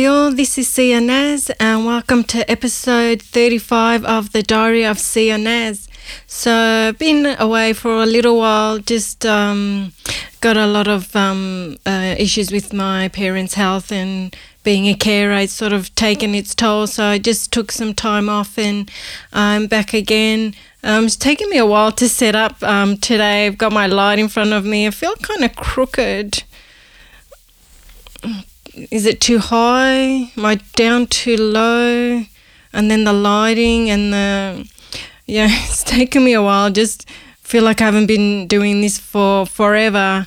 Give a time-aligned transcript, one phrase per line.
[0.00, 5.88] G'day all, this is Naz and welcome to episode 35 of the Diary of Naz.
[6.26, 9.92] So been away for a little while, just um,
[10.40, 14.34] got a lot of um, uh, issues with my parents' health and
[14.64, 16.86] being a carer, it's sort of taken its toll.
[16.86, 18.90] So I just took some time off and
[19.34, 20.54] I'm back again.
[20.82, 23.44] Um, it's taken me a while to set up um, today.
[23.44, 24.86] I've got my light in front of me.
[24.86, 26.44] I feel kind of crooked
[28.90, 30.32] is it too high?
[30.36, 32.24] Am I down too low?
[32.72, 34.70] And then the lighting and the
[35.26, 36.70] yeah, it's taken me a while.
[36.70, 37.08] Just
[37.40, 40.26] feel like I haven't been doing this for forever.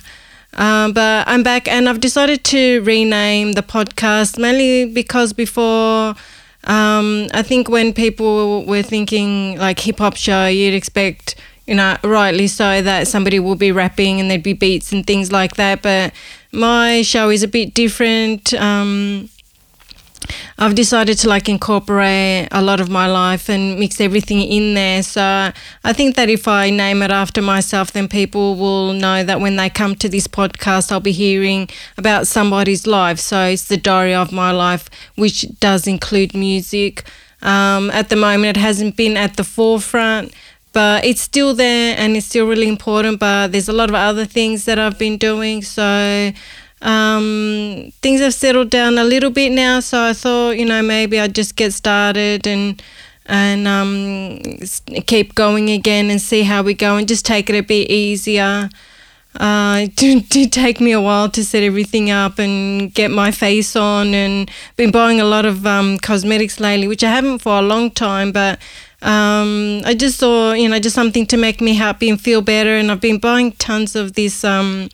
[0.54, 6.14] Um, but I'm back and I've decided to rename the podcast mainly because before
[6.64, 11.34] um, I think when people were thinking like hip hop show, you'd expect
[11.66, 15.32] you know, rightly so, that somebody will be rapping and there'd be beats and things
[15.32, 15.82] like that.
[15.82, 16.12] But
[16.54, 18.54] my show is a bit different.
[18.54, 19.28] Um,
[20.56, 25.02] I've decided to like incorporate a lot of my life and mix everything in there.
[25.02, 25.20] So
[25.84, 29.56] I think that if I name it after myself, then people will know that when
[29.56, 33.18] they come to this podcast, I'll be hearing about somebody's life.
[33.18, 37.04] So it's the diary of my life, which does include music.
[37.42, 40.32] Um, at the moment, it hasn't been at the forefront
[40.74, 43.20] but it's still there and it's still really important.
[43.20, 45.62] But there's a lot of other things that I've been doing.
[45.62, 46.32] So
[46.82, 49.80] um, things have settled down a little bit now.
[49.80, 52.82] So I thought, you know, maybe I'd just get started and
[53.26, 54.38] and um,
[55.06, 58.68] keep going again and see how we go and just take it a bit easier.
[59.36, 59.96] Uh, it
[60.28, 64.50] did, take me a while to set everything up and get my face on and
[64.76, 68.30] been buying a lot of um, cosmetics lately, which I haven't for a long time,
[68.30, 68.58] but
[69.04, 72.70] um, I just saw, you know, just something to make me happy and feel better.
[72.70, 74.88] And I've been buying tons of this um,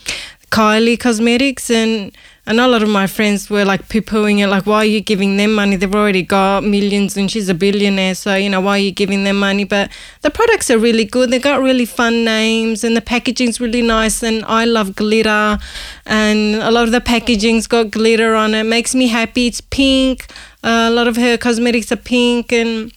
[0.51, 2.13] Kylie cosmetics, and
[2.53, 5.01] know a lot of my friends were like poo pooing it, like, why are you
[5.01, 5.77] giving them money?
[5.77, 9.23] They've already got millions, and she's a billionaire, so you know, why are you giving
[9.23, 9.63] them money?
[9.63, 11.31] But the products are really good.
[11.31, 14.25] They've got really fun names, and the packaging's really nice.
[14.25, 15.59] And I love glitter,
[16.07, 18.65] and a lot of the packaging's got glitter on it.
[18.65, 19.47] Makes me happy.
[19.47, 20.27] It's pink.
[20.65, 22.93] Uh, a lot of her cosmetics are pink, and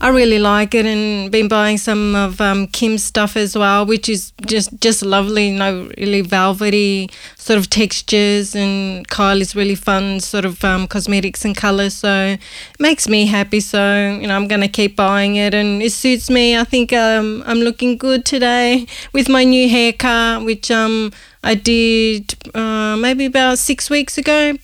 [0.00, 4.08] I really like it and been buying some of um, Kim's stuff as well, which
[4.08, 10.20] is just just lovely, you know, really velvety sort of textures and Kylie's really fun
[10.20, 11.94] sort of um, cosmetics and colours.
[11.94, 12.40] So it
[12.78, 13.60] makes me happy.
[13.60, 16.56] So, you know, I'm going to keep buying it and it suits me.
[16.56, 21.12] I think um, I'm looking good today with my new haircut, which um,
[21.42, 24.54] I did uh, maybe about six weeks ago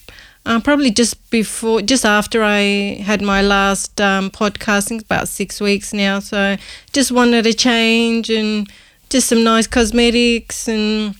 [0.46, 5.92] uh, probably just before, just after I had my last um, podcasting, about six weeks
[5.92, 6.18] now.
[6.18, 6.56] So
[6.92, 8.70] just wanted a change and
[9.08, 11.14] just some nice cosmetics and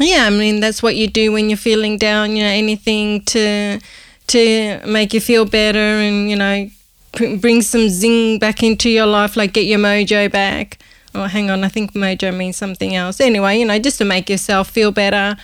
[0.00, 2.36] yeah, I mean that's what you do when you're feeling down.
[2.36, 3.80] You know, anything to
[4.28, 6.68] to make you feel better and you know
[7.40, 10.78] bring some zing back into your life, like get your mojo back.
[11.14, 13.20] Oh, hang on, I think mojo means something else.
[13.20, 15.36] Anyway, you know, just to make yourself feel better.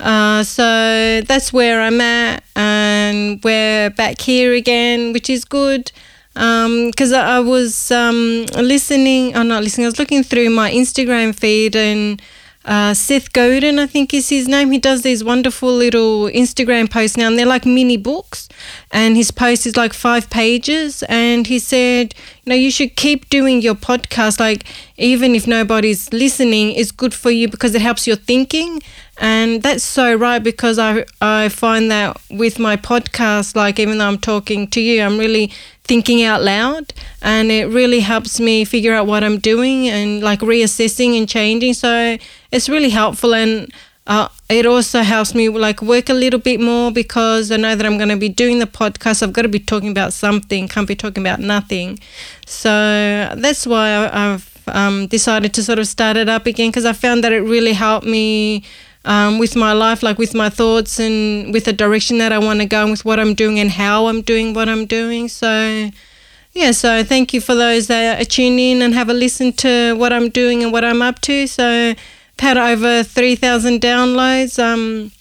[0.00, 5.92] Uh, so that's where I'm at, and we're back here again, which is good.
[6.32, 10.70] Because um, I, was um, listening, or oh, not listening, I was looking through my
[10.70, 12.22] Instagram feed and
[12.64, 14.70] uh, Seth Godin, I think is his name.
[14.70, 18.48] He does these wonderful little Instagram posts now, and they're like mini books.
[18.92, 21.02] And his post is like five pages.
[21.08, 24.38] And he said, you know, you should keep doing your podcast.
[24.38, 24.64] Like,
[24.98, 28.82] even if nobody's listening, it's good for you because it helps your thinking.
[29.20, 34.08] And that's so right because I I find that with my podcast, like even though
[34.08, 35.52] I'm talking to you, I'm really
[35.84, 40.40] thinking out loud and it really helps me figure out what I'm doing and like
[40.40, 41.74] reassessing and changing.
[41.74, 42.16] So
[42.50, 43.70] it's really helpful and
[44.06, 47.84] uh, it also helps me like work a little bit more because I know that
[47.84, 49.22] I'm going to be doing the podcast.
[49.22, 51.98] I've got to be talking about something, can't be talking about nothing.
[52.46, 52.70] So
[53.36, 56.92] that's why I, have um, decided to sort of start it up again because I
[56.94, 58.64] found that it really helped me
[59.04, 62.60] um, with my life, like with my thoughts and with the direction that I want
[62.60, 65.28] to go and with what I'm doing and how I'm doing what I'm doing.
[65.28, 65.90] So,
[66.52, 69.94] yeah, so thank you for those that are tuning in and have a listen to
[69.94, 71.46] what I'm doing and what I'm up to.
[71.46, 74.62] So, I've had over 3,000 downloads.
[74.62, 75.12] Um,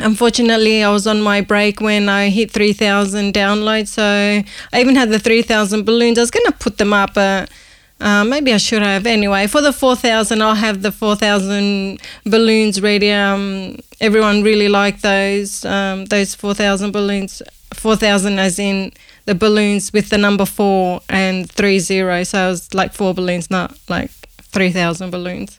[0.00, 3.88] unfortunately, I was on my break when I hit 3,000 downloads.
[3.88, 4.44] So, I
[4.80, 6.18] even had the 3,000 balloons.
[6.18, 7.52] I was going to put them up, but uh,
[8.00, 9.06] maybe I should have.
[9.06, 13.10] Anyway, for the 4,000, I'll have the 4,000 balloons ready.
[13.12, 17.42] Um, everyone really liked those, um, those 4,000 balloons.
[17.74, 18.92] 4,000 as in
[19.26, 22.24] the balloons with the number four and three zero.
[22.24, 25.58] So it was like four balloons, not like 3,000 balloons.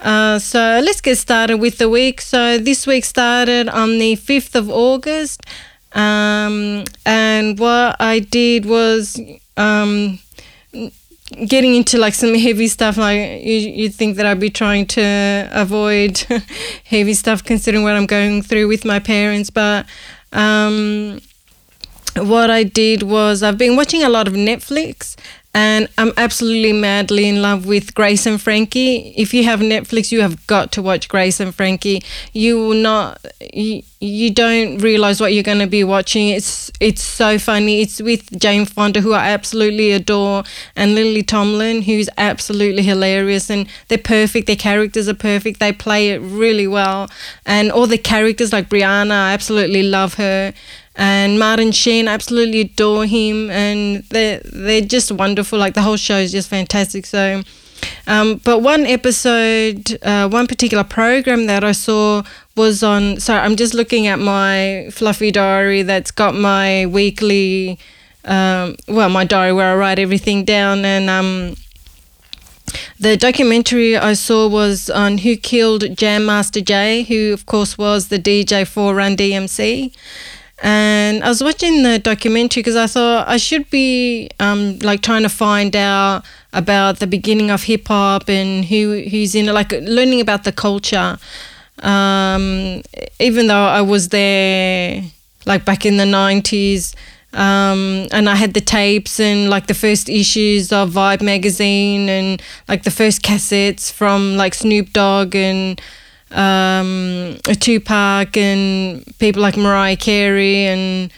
[0.00, 2.20] Uh, so let's get started with the week.
[2.20, 5.42] So this week started on the 5th of August
[5.94, 9.20] Um, and what I did was
[9.56, 10.18] um,
[11.46, 12.96] getting into like some heavy stuff.
[12.96, 16.18] Like you, you think that I'd be trying to avoid
[16.84, 19.50] heavy stuff, considering what I'm going through with my parents.
[19.50, 19.86] But
[20.32, 21.20] um,
[22.16, 25.16] what I did was I've been watching a lot of Netflix,
[25.54, 29.14] and I'm absolutely madly in love with Grace and Frankie.
[29.16, 32.02] If you have Netflix, you have got to watch Grace and Frankie.
[32.32, 36.28] You will not, you, you don't realize what you're going to be watching.
[36.28, 37.82] It's it's so funny.
[37.82, 40.42] It's with Jane Fonda, who I absolutely adore,
[40.74, 44.48] and Lily Tomlin, who's absolutely hilarious, and they're perfect.
[44.48, 45.60] Their characters are perfect.
[45.60, 47.08] They play it really well,
[47.46, 50.52] and all the characters like Brianna, I absolutely love her
[50.96, 55.58] and Martin Sheen, absolutely adore him, and they're they're just wonderful.
[55.58, 57.06] Like the whole show is just fantastic.
[57.06, 57.42] So,
[58.06, 62.22] um, but one episode, uh, one particular program that I saw
[62.56, 63.18] was on.
[63.18, 67.78] Sorry, I'm just looking at my fluffy diary that's got my weekly,
[68.24, 71.56] um, well, my diary where I write everything down, and um,
[73.00, 78.08] the documentary I saw was on who killed Jam Master Jay, who of course was
[78.08, 79.92] the DJ for Run DMC
[80.62, 85.24] and I was watching the documentary because I thought I should be um, like trying
[85.24, 89.72] to find out about the beginning of hip hop and who who's in it, like
[89.72, 91.18] learning about the culture.
[91.80, 92.82] Um,
[93.18, 95.02] even though I was there
[95.44, 96.94] like back in the nineties,
[97.32, 102.40] um, and I had the tapes and like the first issues of Vibe magazine and
[102.68, 105.80] like the first cassettes from like Snoop Dogg and
[106.34, 111.12] um, Tupac and people like Mariah Carey and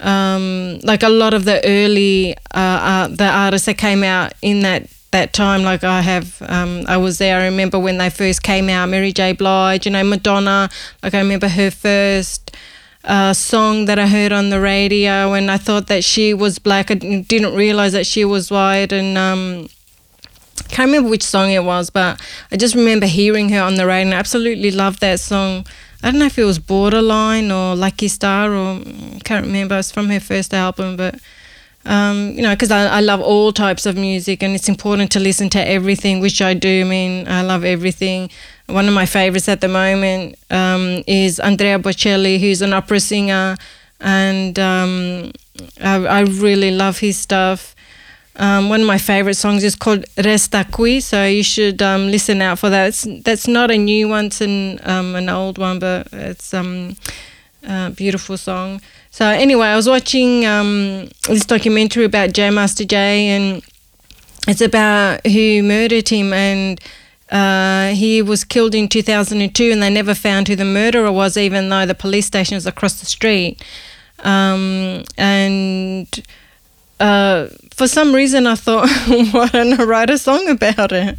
[0.00, 4.60] um, like a lot of the early uh, uh, the artists that came out in
[4.60, 5.62] that that time.
[5.62, 7.38] Like I have, um, I was there.
[7.40, 8.88] I remember when they first came out.
[8.88, 9.32] Mary J.
[9.32, 10.68] Blige, you know, Madonna.
[11.02, 12.56] Like I remember her first.
[13.04, 16.88] Uh, song that I heard on the radio, and I thought that she was black.
[16.88, 19.66] I didn't realize that she was white, and um,
[20.72, 22.20] can't remember which song it was, but
[22.50, 25.66] I just remember hearing her on the radio and I absolutely loved that song.
[26.02, 28.80] I don't know if it was Borderline or Lucky Star or
[29.24, 29.78] can't remember.
[29.78, 31.20] It's from her first album, but
[31.84, 35.20] um, you know, because I, I love all types of music and it's important to
[35.20, 36.82] listen to everything, which I do.
[36.82, 38.30] I mean, I love everything.
[38.66, 43.56] One of my favorites at the moment um, is Andrea Bocelli, who's an opera singer,
[44.00, 45.32] and um,
[45.80, 47.74] I, I really love his stuff.
[48.36, 52.40] Um, one of my favorite songs is called Resta Qui, so you should um, listen
[52.40, 52.88] out for that.
[52.88, 56.96] It's, that's not a new one, it's an, um, an old one, but it's um,
[57.62, 58.80] a beautiful song.
[59.10, 63.62] So, anyway, I was watching um, this documentary about Jam Master Jay, and
[64.48, 66.32] it's about who murdered him.
[66.32, 66.80] And
[67.30, 71.68] uh, he was killed in 2002, and they never found who the murderer was, even
[71.68, 73.62] though the police station was across the street.
[74.20, 76.08] Um, and
[77.02, 78.88] uh, for some reason, I thought,
[79.32, 81.18] why don't I write a song about it?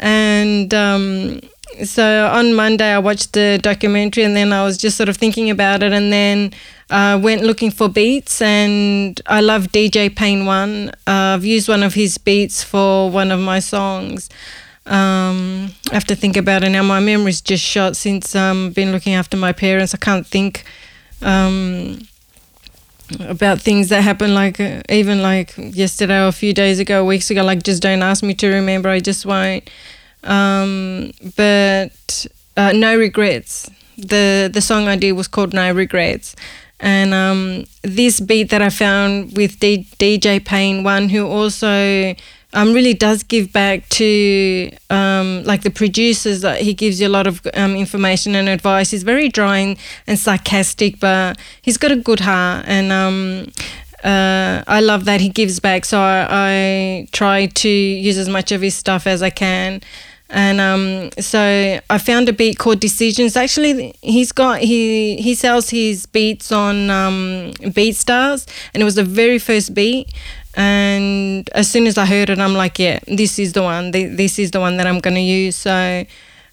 [0.00, 1.40] And um,
[1.84, 5.48] so on Monday, I watched the documentary, and then I was just sort of thinking
[5.48, 6.52] about it, and then
[6.90, 8.42] uh, went looking for beats.
[8.42, 10.88] And I love DJ Pain One.
[11.06, 14.28] Uh, I've used one of his beats for one of my songs.
[14.86, 16.82] Um, I have to think about it now.
[16.82, 19.94] My memory's just shot since I've um, been looking after my parents.
[19.94, 20.64] I can't think.
[21.22, 22.00] Um,
[23.20, 27.30] about things that happened like uh, even like yesterday or a few days ago weeks
[27.30, 29.68] ago like just don't ask me to remember i just won't.
[30.22, 32.26] Um, but
[32.56, 33.70] uh, no regrets.
[33.96, 36.36] The the song i did was called no regrets.
[36.82, 42.14] And um, this beat that i found with D- dj pain one who also
[42.52, 47.10] um, really does give back to um, like the producers that he gives you a
[47.10, 48.90] lot of um, information and advice.
[48.90, 53.52] He's very dry and, and, sarcastic but he's got a good heart and um,
[54.02, 55.84] uh, I love that he gives back.
[55.84, 59.82] So I, I, try to use as much of his stuff as I can.
[60.30, 63.36] And um, so I found a beat called Decisions.
[63.36, 69.02] Actually, he's got he he sells his beats on um, BeatStars, and it was the
[69.02, 70.12] very first beat
[70.54, 73.92] and as soon as I heard it, I'm like, yeah, this is the one.
[73.92, 75.56] This is the one that I'm going to use.
[75.56, 76.04] So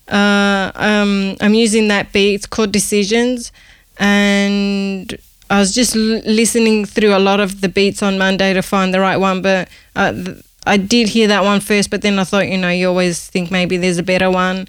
[0.08, 2.36] uh, um, I'm using that beat.
[2.36, 3.52] It's called Decisions,
[3.98, 5.18] and
[5.50, 8.94] I was just l- listening through a lot of the beats on Monday to find
[8.94, 9.42] the right one.
[9.42, 12.70] But uh, th- I did hear that one first, but then I thought, you know,
[12.70, 14.68] you always think maybe there's a better one,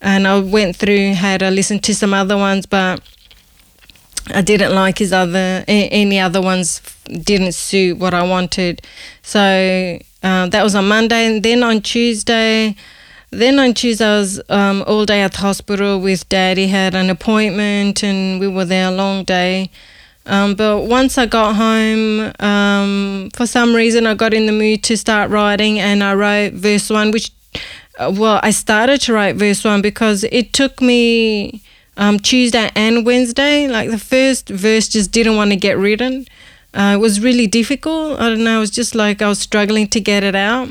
[0.00, 3.00] and I went through, had a listen to some other ones, but
[4.34, 8.82] I didn't like his other any other ones didn't suit what I wanted.
[9.22, 12.74] So uh, that was on Monday, and then on Tuesday,
[13.30, 16.66] then on Tuesday I was um, all day at the hospital with Daddy.
[16.66, 19.70] Had an appointment, and we were there a long day.
[20.26, 24.82] Um, but once I got home, um, for some reason I got in the mood
[24.84, 27.30] to start writing, and I wrote verse one, which
[27.98, 31.62] uh, well, I started to write verse one because it took me
[31.96, 33.68] um, Tuesday and Wednesday.
[33.68, 36.26] Like the first verse just didn't want to get written.
[36.74, 38.20] Uh, it was really difficult.
[38.20, 38.58] I don't know.
[38.58, 40.68] It was just like I was struggling to get it out.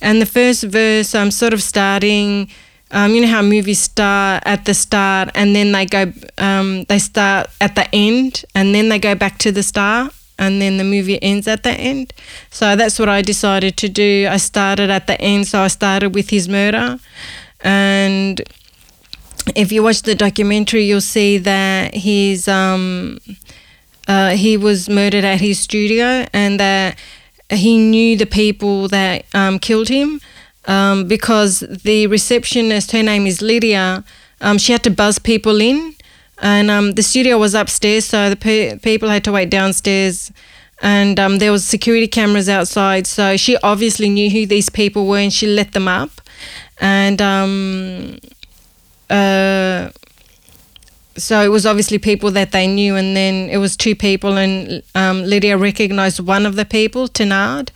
[0.00, 2.50] And the first verse, I'm sort of starting.
[2.90, 7.00] Um, you know how movies start at the start and then they go, um, they
[7.00, 10.84] start at the end and then they go back to the start and then the
[10.84, 12.12] movie ends at the end.
[12.50, 14.28] So that's what I decided to do.
[14.30, 16.98] I started at the end, so I started with his murder.
[17.60, 18.40] And
[19.54, 23.18] if you watch the documentary, you'll see that he's um,
[24.08, 26.98] uh, he was murdered at his studio, and that
[27.50, 30.20] he knew the people that um, killed him
[30.66, 34.04] um, because the receptionist, her name is Lydia,
[34.40, 35.96] um, she had to buzz people in
[36.38, 40.32] and um, the studio was upstairs, so the pe- people had to wait downstairs.
[40.82, 45.18] And um, there was security cameras outside, so she obviously knew who these people were,
[45.18, 46.10] and she let them up.
[46.78, 47.22] And
[49.10, 49.90] uh,
[51.16, 54.82] so it was obviously people that they knew, and then it was two people, and
[54.94, 57.70] um, Lydia recognized one of the people, Tinard,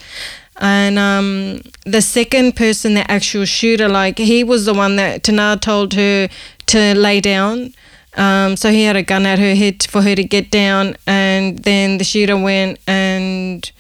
[0.57, 5.63] and um, the second person, the actual shooter, like he was the one that Tinard
[5.63, 6.29] told her
[6.67, 7.73] to lay down.
[8.17, 11.59] Um, so he had a gun at her head for her to get down, and
[11.61, 13.71] then the shooter went and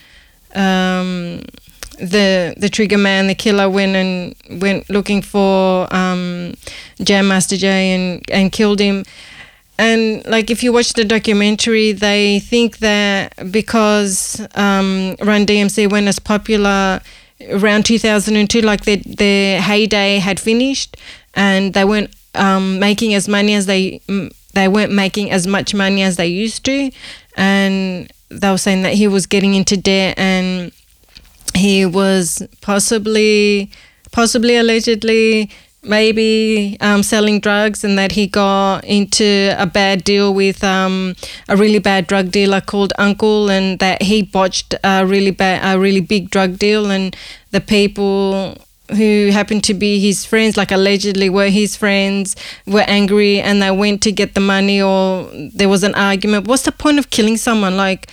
[0.54, 1.42] um,
[2.00, 6.54] the the trigger man, the killer, went and went looking for um,
[7.02, 9.04] Jam Master Jay and and killed him.
[9.78, 16.06] And like if you watch the documentary, they think that because um, Run DMC went
[16.06, 17.00] as popular
[17.48, 20.96] around 2002, like their their heyday had finished,
[21.34, 24.00] and they weren't um, making as money as they
[24.52, 26.90] they weren't making as much money as they used to,
[27.36, 30.72] and they were saying that he was getting into debt and
[31.54, 33.70] he was possibly
[34.12, 35.50] possibly allegedly
[35.82, 41.14] maybe um, selling drugs and that he got into a bad deal with um,
[41.48, 45.80] a really bad drug dealer called Uncle and that he botched a really bad a
[45.80, 47.16] really big drug deal and
[47.50, 48.56] the people
[48.96, 53.70] who happened to be his friends, like allegedly were his friends, were angry and they
[53.70, 56.46] went to get the money or there was an argument.
[56.46, 57.76] What's the point of killing someone?
[57.76, 58.10] Like,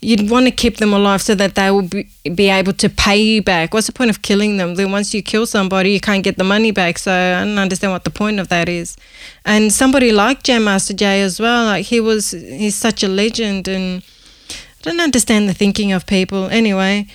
[0.00, 3.16] you'd want to keep them alive so that they will be, be able to pay
[3.16, 3.74] you back.
[3.74, 4.74] What's the point of killing them?
[4.74, 6.98] Then once you kill somebody, you can't get the money back.
[6.98, 8.96] So I don't understand what the point of that is.
[9.44, 13.68] And somebody like Jam Master Jay as well, like he was, he's such a legend
[13.68, 14.02] and
[14.50, 16.46] I don't understand the thinking of people.
[16.46, 17.06] Anyway,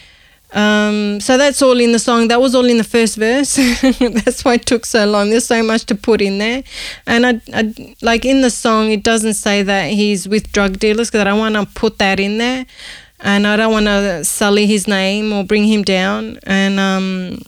[0.56, 2.30] um, so that's all in the song.
[2.30, 3.56] That was all in the first verse.
[4.00, 5.30] that's why it took so long.
[5.30, 6.64] There's so much to put in there,
[7.06, 11.10] and I, I like in the song it doesn't say that he's with drug dealers
[11.10, 12.66] because I don't want to put that in there,
[13.20, 16.40] and I don't want to sully his name or bring him down.
[16.44, 17.40] And um,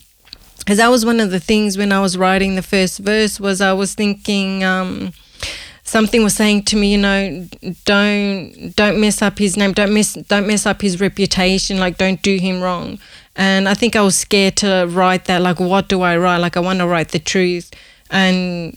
[0.59, 3.61] because that was one of the things when I was writing the first verse was
[3.61, 4.65] I was thinking.
[4.65, 5.13] Um,
[5.87, 7.47] something was saying to me, you know,
[7.85, 12.21] don't don't mess up his name, don't mess don't mess up his reputation, like don't
[12.21, 12.99] do him wrong.
[13.35, 15.41] And I think I was scared to write that.
[15.41, 16.37] Like, what do I write?
[16.37, 17.71] Like, I want to write the truth.
[18.09, 18.75] And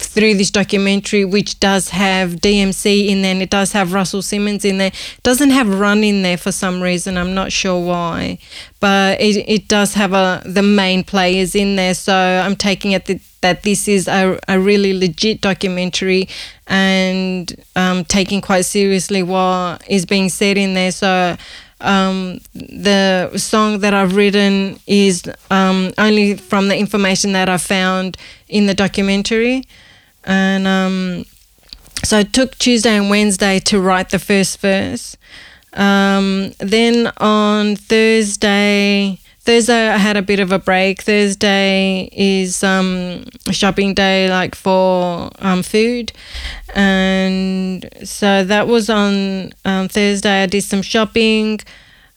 [0.00, 4.64] through this documentary, which does have DMC in there and it does have Russell Simmons
[4.64, 4.88] in there.
[4.88, 7.16] It doesn't have Run in there for some reason.
[7.16, 8.38] I'm not sure why,
[8.80, 11.94] but it, it does have a, the main players in there.
[11.94, 16.28] So I'm taking it that, that this is a, a really legit documentary
[16.66, 20.92] and um, taking quite seriously what is being said in there.
[20.92, 21.36] So
[21.80, 28.16] um, the song that I've written is um, only from the information that I found
[28.48, 29.64] in the documentary.
[30.24, 31.24] And um,
[32.04, 35.16] so I took Tuesday and Wednesday to write the first verse.
[35.72, 41.02] Um, then on Thursday, Thursday I had a bit of a break.
[41.02, 46.12] Thursday is um, shopping day, like for um, food,
[46.74, 50.42] and so that was on um, Thursday.
[50.42, 51.60] I did some shopping.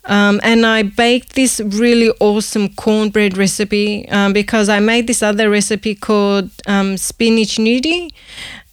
[0.06, 5.50] Um, and I baked this really awesome cornbread recipe um, because I made this other
[5.50, 8.12] recipe called um, spinach gnudi,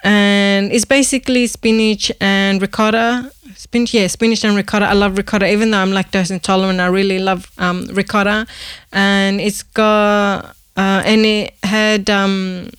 [0.02, 3.30] and it's basically spinach and ricotta.
[3.54, 4.86] Spinach, yeah, spinach and ricotta.
[4.86, 6.80] I love ricotta, even though I'm lactose intolerant.
[6.80, 8.46] I really love um, ricotta,
[8.92, 12.70] and it's got uh, and it had um,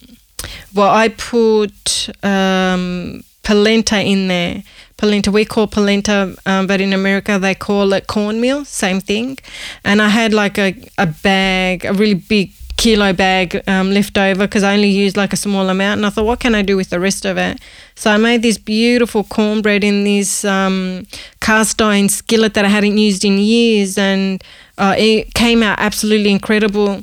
[0.73, 4.63] well, I put um, polenta in there
[5.01, 5.31] polenta.
[5.31, 9.39] We call polenta, um, but in America they call it cornmeal, same thing.
[9.83, 14.47] And I had like a, a bag, a really big kilo bag um, left over
[14.47, 15.99] because I only used like a small amount.
[15.99, 17.59] And I thought, what can I do with the rest of it?
[17.95, 21.05] So I made this beautiful cornbread in this um,
[21.39, 23.97] cast iron skillet that I hadn't used in years.
[23.97, 24.43] And
[24.77, 27.01] uh, it came out absolutely incredible.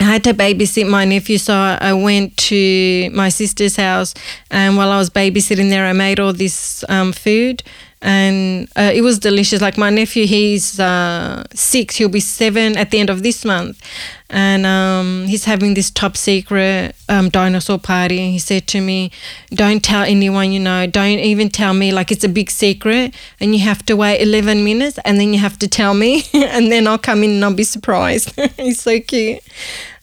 [0.00, 4.14] I had to babysit my nephew, so I went to my sister's house,
[4.50, 7.62] and while I was babysitting there, I made all this um, food,
[8.00, 9.60] and uh, it was delicious.
[9.60, 13.82] Like my nephew, he's uh, six; he'll be seven at the end of this month,
[14.30, 18.20] and um, he's having this top secret um, dinosaur party.
[18.20, 19.10] And he said to me,
[19.50, 20.86] "Don't tell anyone, you know.
[20.86, 21.92] Don't even tell me.
[21.92, 25.40] Like it's a big secret, and you have to wait eleven minutes, and then you
[25.40, 29.00] have to tell me, and then I'll come in and I'll be surprised." he's so
[29.00, 29.42] cute.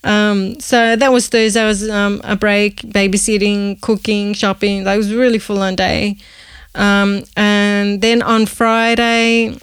[0.03, 1.65] Um, so that was Thursday.
[1.65, 4.83] was um, a break, babysitting, cooking, shopping.
[4.83, 6.17] That was really full on day.
[6.75, 9.57] Um, and then on Friday,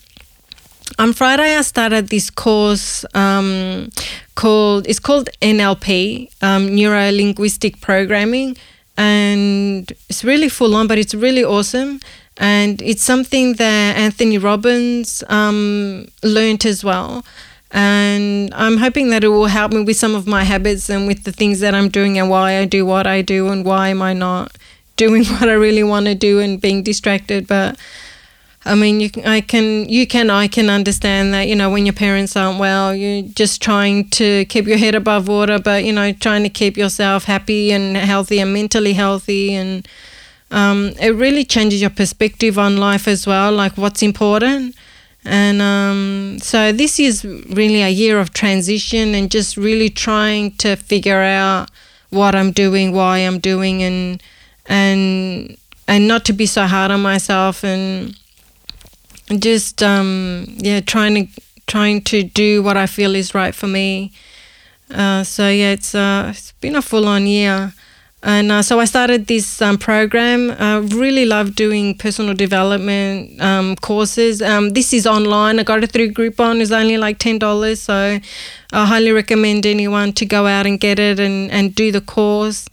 [0.98, 3.90] on Friday I started this course um,
[4.34, 8.56] called it's called NLP, um, Neuro Linguistic Programming,
[8.96, 12.00] and it's really full on, but it's really awesome.
[12.36, 17.24] And it's something that Anthony Robbins um, learned as well
[17.74, 21.24] and I'm hoping that it will help me with some of my habits and with
[21.24, 24.00] the things that I'm doing and why I do what I do and why am
[24.00, 24.56] I not
[24.96, 27.48] doing what I really want to do and being distracted.
[27.48, 27.76] But
[28.66, 31.48] I mean, you, I can, you can, I can understand that.
[31.48, 35.28] You know, when your parents aren't well, you're just trying to keep your head above
[35.28, 39.86] water, but you know, trying to keep yourself happy and healthy and mentally healthy and.
[40.50, 44.76] Um, it really changes your perspective on life as well, like what's important.
[45.24, 50.76] And um, so this is really a year of transition and just really trying to
[50.76, 51.70] figure out
[52.10, 54.22] what I'm doing, why I'm doing, and
[54.66, 55.56] and
[55.88, 58.16] and not to be so hard on myself and
[59.38, 64.12] just um, yeah trying to trying to do what I feel is right for me.
[64.90, 67.72] Uh, so yeah, it's uh, it's been a full on year.
[68.26, 70.50] And uh, so I started this um, program.
[70.58, 74.40] I really love doing personal development um, courses.
[74.40, 75.60] Um, this is online.
[75.60, 76.62] I got it through Groupon.
[76.62, 77.76] It's only like $10.
[77.76, 78.18] So
[78.72, 82.66] I highly recommend anyone to go out and get it and, and do the course.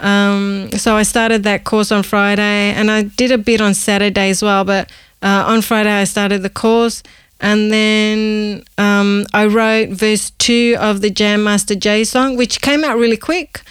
[0.00, 4.30] Um, so I started that course on Friday and I did a bit on Saturday
[4.30, 4.64] as well.
[4.64, 4.90] But
[5.22, 7.02] uh, on Friday, I started the course.
[7.40, 12.82] And then um, I wrote verse two of the Jam Master Jay song, which came
[12.82, 13.62] out really quick.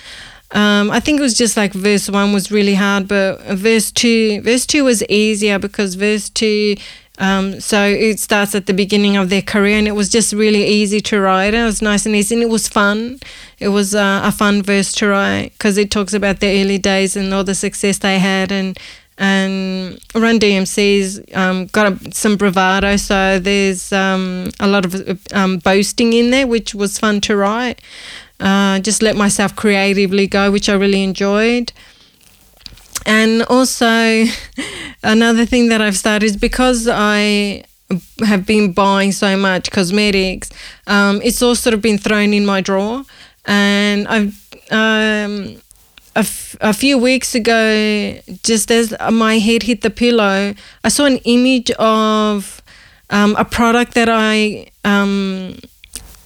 [0.51, 4.41] Um, I think it was just like verse one was really hard, but verse two,
[4.41, 6.77] verse two was easier because verse two,
[7.19, 10.65] um, so it starts at the beginning of their career, and it was just really
[10.65, 11.53] easy to write.
[11.53, 13.19] It was nice and easy, and it was fun.
[13.59, 17.17] It was uh, a fun verse to write because it talks about their early days
[17.17, 18.79] and all the success they had, and
[19.17, 25.57] and Run DMC's um, got a, some bravado, so there's um, a lot of um,
[25.57, 27.81] boasting in there, which was fun to write.
[28.39, 31.71] Uh, just let myself creatively go, which I really enjoyed.
[33.05, 33.85] And also,
[35.03, 37.63] another thing that I've started is because I
[38.25, 40.51] have been buying so much cosmetics,
[40.87, 43.03] um, it's all sort of been thrown in my drawer.
[43.45, 44.35] And I've
[44.71, 45.61] um,
[46.17, 50.53] a, f- a few weeks ago, just as my head hit the pillow,
[50.83, 52.61] I saw an image of
[53.11, 55.59] um, a product that I um,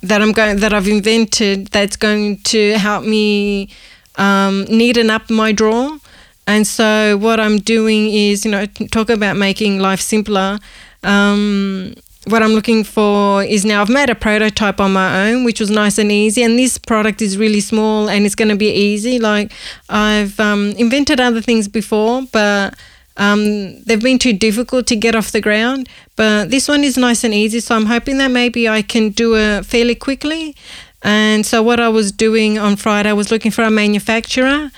[0.01, 3.69] that I'm going that I've invented that's going to help me
[4.15, 5.97] um, neaten up my drawer.
[6.47, 10.57] And so what I'm doing is, you know, talk about making life simpler.
[11.03, 15.59] Um, what I'm looking for is now I've made a prototype on my own, which
[15.59, 16.43] was nice and easy.
[16.43, 19.17] And this product is really small and it's going to be easy.
[19.17, 19.51] Like
[19.89, 22.75] I've um, invented other things before, but
[23.17, 27.23] um, they've been too difficult to get off the ground, but this one is nice
[27.23, 27.59] and easy.
[27.59, 30.55] So I'm hoping that maybe I can do it fairly quickly.
[31.03, 34.71] And so what I was doing on Friday, I was looking for a manufacturer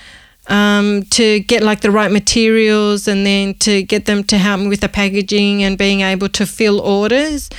[0.47, 4.67] um, to get like the right materials and then to get them to help me
[4.67, 7.49] with the packaging and being able to fill orders.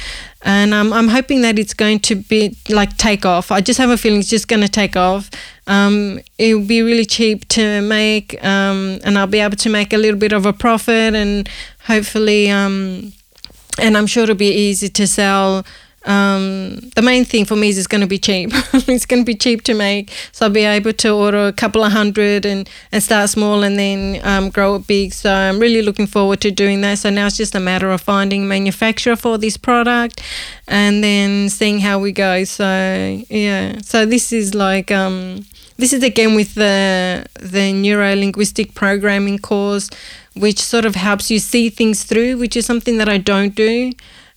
[0.42, 3.50] And um, I'm hoping that it's going to be like take off.
[3.50, 5.30] I just have a feeling it's just going to take off.
[5.66, 9.94] Um, it will be really cheap to make, um, and I'll be able to make
[9.94, 11.48] a little bit of a profit, and
[11.86, 13.14] hopefully, um,
[13.78, 15.64] and I'm sure it'll be easy to sell
[16.04, 18.50] um, the main thing for me is it's going to be cheap.
[18.72, 21.82] it's going to be cheap to make, so I'll be able to order a couple
[21.82, 25.14] of hundred and, and start small and then um, grow it big.
[25.14, 26.98] So I'm really looking forward to doing that.
[26.98, 30.20] So now it's just a matter of finding a manufacturer for this product
[30.68, 32.44] and then seeing how we go.
[32.44, 35.44] So yeah, so this is like um,
[35.76, 39.88] this is again with the the neuro linguistic programming course,
[40.36, 43.92] which sort of helps you see things through, which is something that I don't do.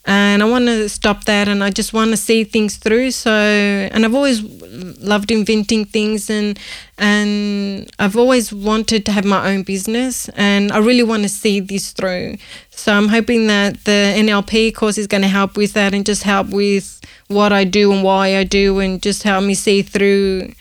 [0.07, 3.11] And I want to stop that and I just want to see things through.
[3.11, 6.57] So and I've always loved inventing things and
[6.97, 11.59] and I've always wanted to have my own business and I really want to see
[11.59, 12.37] this through.
[12.71, 16.23] So I'm hoping that the NLP course is going to help with that and just
[16.23, 20.53] help with what I do and why I do and just help me see through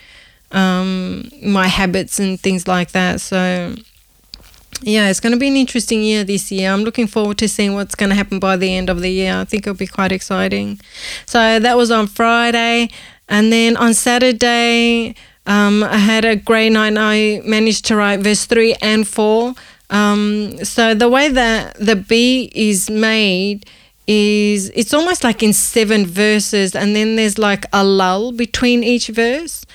[0.51, 3.21] um, my habits and things like that.
[3.21, 3.75] So
[4.81, 6.71] yeah, it's going to be an interesting year this year.
[6.71, 9.35] I'm looking forward to seeing what's going to happen by the end of the year.
[9.35, 10.79] I think it'll be quite exciting.
[11.25, 12.89] So that was on Friday.
[13.27, 18.19] And then on Saturday, um, I had a great night and I managed to write
[18.19, 19.53] verse 3 and 4.
[19.89, 23.65] Um, so the way that the beat is made
[24.05, 29.07] is it's almost like in seven verses and then there's like a lull between each
[29.09, 29.65] verse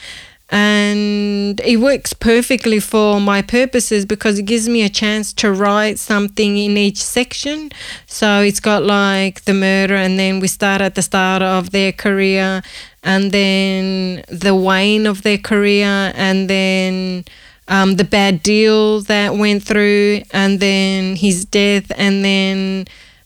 [0.53, 5.99] and it works perfectly for my purposes because it gives me a chance to write
[5.99, 7.73] something in each section.
[8.07, 11.91] So it's got like the murder, and then we start at the start of their
[11.91, 12.63] career,
[13.03, 17.25] and then the wane of their career, and then
[17.69, 22.85] um, the bad deal that went through, and then his death, and then.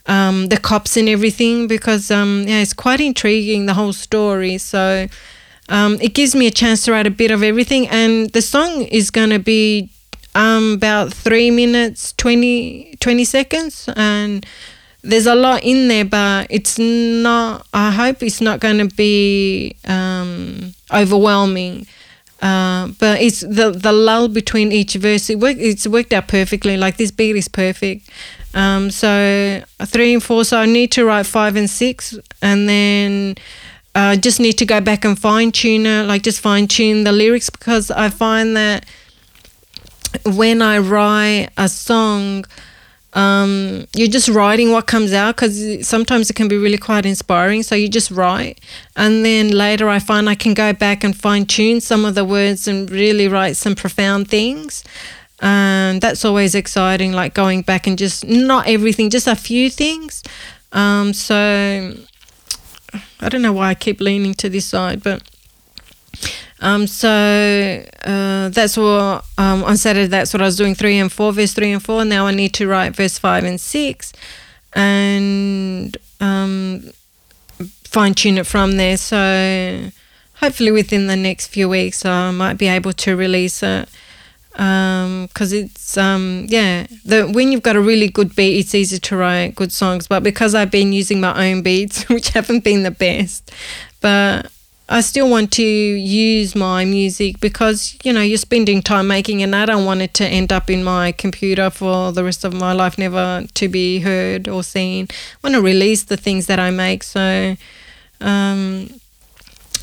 [0.08, 4.56] Um, the cops and everything because um, yeah, it's quite intriguing the whole story.
[4.56, 5.08] So
[5.68, 7.88] um, it gives me a chance to write a bit of everything.
[7.88, 9.90] And the song is going to be
[10.34, 13.88] um, about three minutes, 20, 20 seconds.
[13.96, 14.46] And
[15.02, 19.76] there's a lot in there, but it's not, I hope it's not going to be
[19.86, 21.86] um, overwhelming.
[22.42, 25.30] Uh, but it's the the lull between each verse.
[25.30, 26.76] It work, it's worked out perfectly.
[26.76, 28.10] Like this beat is perfect.
[28.52, 30.44] Um, so three and four.
[30.44, 33.36] So I need to write five and six, and then
[33.96, 37.12] uh, just need to go back and fine tune it, like just fine tune the
[37.12, 38.84] lyrics because I find that
[40.26, 42.44] when I write a song,
[43.14, 47.62] um, you're just writing what comes out because sometimes it can be really quite inspiring.
[47.62, 48.60] So you just write,
[48.96, 52.24] and then later I find I can go back and fine tune some of the
[52.26, 54.84] words and really write some profound things.
[55.40, 60.22] And that's always exciting, like going back and just not everything, just a few things.
[60.72, 61.94] Um, so
[63.20, 65.22] I don't know why I keep leaning to this side, but
[66.60, 70.06] um, so uh, that's what um, on Saturday.
[70.06, 72.04] That's what I was doing three and four, verse three and four.
[72.04, 74.12] Now I need to write verse five and six,
[74.74, 76.90] and um,
[77.84, 78.96] fine tune it from there.
[78.96, 79.90] So
[80.34, 83.88] hopefully within the next few weeks, I might be able to release it
[84.56, 88.98] because um, it's um, yeah the when you've got a really good beat it's easy
[88.98, 90.08] to write good songs.
[90.08, 93.52] But because I've been using my own beats which haven't been the best
[94.00, 94.50] but
[94.88, 99.54] I still want to use my music because you know you're spending time making and
[99.54, 102.72] I don't want it to end up in my computer for the rest of my
[102.72, 105.08] life never to be heard or seen.
[105.10, 107.02] I want to release the things that I make.
[107.02, 107.56] So
[108.20, 108.88] um,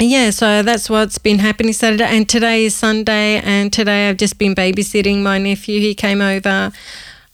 [0.10, 2.06] yeah, so that's what's been happening Saturday.
[2.06, 5.80] And today is Sunday, and today I've just been babysitting my nephew.
[5.80, 6.72] He came over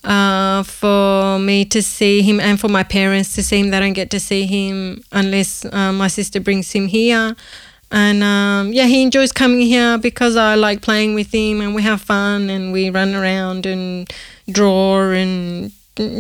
[0.03, 3.69] uh, for me to see him and for my parents to see him.
[3.69, 7.36] They don't get to see him unless uh, my sister brings him here.
[7.91, 11.82] And um, yeah, he enjoys coming here because I like playing with him and we
[11.82, 14.12] have fun and we run around and
[14.49, 15.71] draw and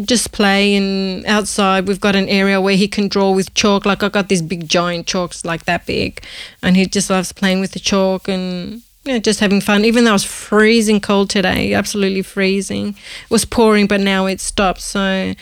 [0.05, 1.87] just play and outside.
[1.87, 3.85] We've got an area where he can draw with chalk.
[3.85, 6.21] Like i got these big giant chalks like that big.
[6.61, 9.85] And he just loves playing with the chalk and you know, just having fun.
[9.85, 12.89] Even though it was freezing cold today absolutely freezing.
[12.89, 14.81] It was pouring but now it stopped.
[14.81, 15.33] So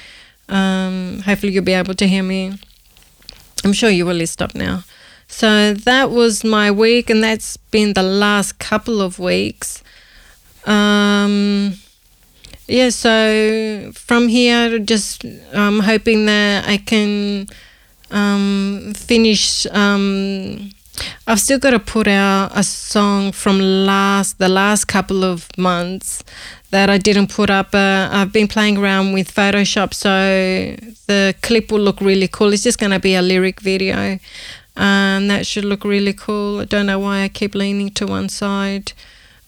[0.50, 2.54] um, hopefully you'll be able to hear me.
[3.64, 4.84] I'm sure you will stop now.
[5.28, 9.84] So that was my week and that's been the last couple of weeks.
[10.66, 11.80] Um,
[12.68, 17.48] yeah, so from here, just um, hoping that I can
[18.12, 19.66] um, finish.
[19.68, 20.72] Um,
[21.28, 26.24] I've still got to put out a song from last the last couple of months
[26.72, 27.74] that I didn't put up.
[27.74, 30.10] Uh, I've been playing around with Photoshop, so
[31.08, 32.52] the clip will look really cool.
[32.52, 34.20] It's just going to be a lyric video,
[34.76, 36.60] and that should look really cool.
[36.60, 38.92] I don't know why I keep leaning to one side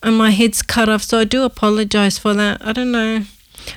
[0.01, 2.65] and my head's cut off, so I do apologize for that.
[2.65, 3.23] I don't know.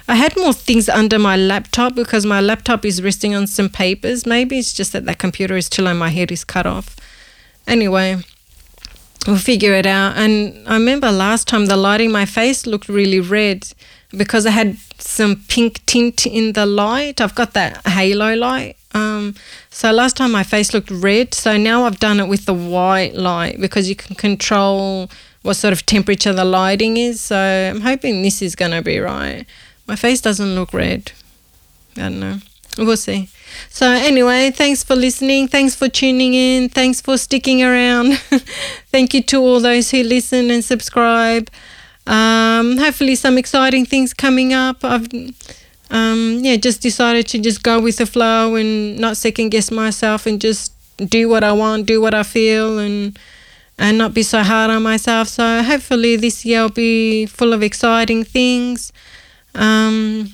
[0.09, 4.27] I had more things under my laptop because my laptop is resting on some papers.
[4.27, 6.97] Maybe it's just that that computer is too low, my head is cut off.
[7.67, 8.19] Anyway,
[9.27, 10.17] we'll figure it out.
[10.17, 13.69] And I remember last time the lighting, my face looked really red
[14.17, 17.21] because I had some pink tint in the light.
[17.21, 18.77] I've got that halo light.
[18.95, 19.35] Um,
[19.71, 21.35] so last time my face looked red.
[21.35, 25.11] So now I've done it with the white light because you can control
[25.43, 27.21] what sort of temperature the lighting is.
[27.21, 29.45] So I'm hoping this is going to be right.
[29.87, 31.13] My face doesn't look red.
[31.97, 32.39] I don't know.
[32.79, 33.29] We'll see.
[33.69, 35.47] So, anyway, thanks for listening.
[35.49, 36.71] Thanks for tuning in.
[36.71, 38.15] Thanks for sticking around.
[38.91, 41.51] Thank you to all those who listen and subscribe.
[42.07, 44.85] Um, hopefully, some exciting things coming up.
[44.85, 45.07] I've
[45.91, 50.25] um, yeah, just decided to just go with the flow and not second guess myself
[50.27, 53.19] and just do what I want, do what I feel, and
[53.83, 55.27] and not be so hard on myself.
[55.27, 58.93] So hopefully this year will be full of exciting things.
[59.57, 60.29] Um,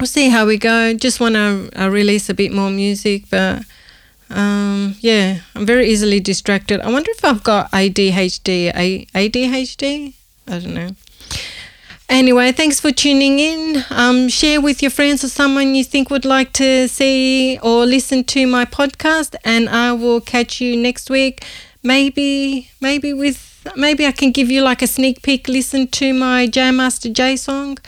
[0.00, 0.92] we'll see how we go.
[0.92, 3.62] Just want to uh, release a bit more music, but
[4.30, 6.80] um, yeah, I'm very easily distracted.
[6.80, 8.72] I wonder if I've got ADHD.
[8.74, 10.14] A- ADHD?
[10.48, 10.90] I don't know.
[12.08, 13.84] Anyway, thanks for tuning in.
[13.90, 18.24] Um, share with your friends or someone you think would like to see or listen
[18.24, 21.44] to my podcast, and I will catch you next week.
[21.82, 25.48] Maybe, maybe with, maybe I can give you like a sneak peek.
[25.48, 27.78] Listen to my Jam Master Jay song.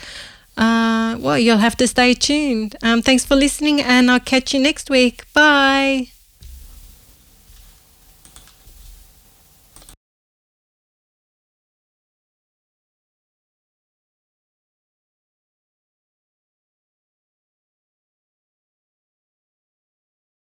[0.57, 2.75] Uh, well, you'll have to stay tuned.
[2.83, 5.25] Um, thanks for listening, and I'll catch you next week.
[5.33, 6.09] Bye.